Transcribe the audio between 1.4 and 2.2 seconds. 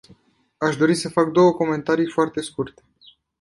comentarii